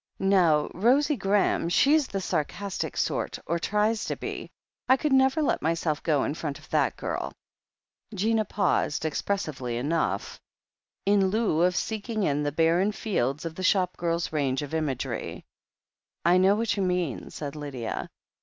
Now, 0.17 0.67
Rosie 0.73 1.15
Graham— 1.15 1.69
she's 1.69 2.07
the 2.07 2.21
sarcastic 2.21 2.97
sort— 2.97 3.37
or 3.45 3.59
tries 3.59 4.03
to 4.05 4.15
be. 4.17 4.49
I 4.89 4.97
could 4.97 5.13
never 5.13 5.43
let 5.43 5.61
myself 5.61 6.01
go 6.01 6.23
in 6.23 6.33
front 6.33 6.57
of 6.57 6.67
that 6.71 6.95
girl" 6.97 7.31
Gina 8.15 8.43
paused, 8.45 9.05
expressively 9.05 9.77
enough, 9.77 10.41
in 11.05 11.27
lieu 11.27 11.61
of 11.61 11.75
seeking 11.75 12.23
in 12.23 12.41
the 12.41 12.51
barren 12.51 12.91
fields 12.91 13.45
of 13.45 13.53
the 13.53 13.61
shop 13.61 13.95
girl's 13.95 14.33
range 14.33 14.63
of 14.63 14.73
imagery. 14.73 15.45
"I 16.25 16.39
know 16.39 16.55
what 16.55 16.75
you 16.75 16.81
mean," 16.81 17.29
said 17.29 17.55
Lydia. 17.55 18.09